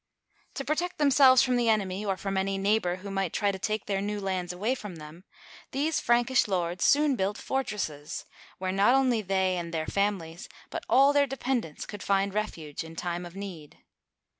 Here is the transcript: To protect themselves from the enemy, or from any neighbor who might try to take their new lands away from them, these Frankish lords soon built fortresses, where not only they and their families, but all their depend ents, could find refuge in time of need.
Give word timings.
To 0.55 0.65
protect 0.65 0.97
themselves 0.97 1.43
from 1.43 1.57
the 1.57 1.69
enemy, 1.69 2.03
or 2.03 2.17
from 2.17 2.35
any 2.35 2.57
neighbor 2.57 2.95
who 3.05 3.11
might 3.11 3.33
try 3.33 3.51
to 3.51 3.59
take 3.59 3.85
their 3.85 4.01
new 4.01 4.19
lands 4.19 4.51
away 4.51 4.73
from 4.73 4.95
them, 4.95 5.25
these 5.73 5.99
Frankish 5.99 6.47
lords 6.47 6.83
soon 6.83 7.15
built 7.15 7.37
fortresses, 7.37 8.25
where 8.57 8.71
not 8.71 8.95
only 8.95 9.21
they 9.21 9.57
and 9.57 9.71
their 9.71 9.85
families, 9.85 10.49
but 10.71 10.87
all 10.89 11.13
their 11.13 11.27
depend 11.27 11.65
ents, 11.65 11.85
could 11.85 12.01
find 12.01 12.33
refuge 12.33 12.83
in 12.83 12.95
time 12.95 13.27
of 13.27 13.35
need. 13.35 13.77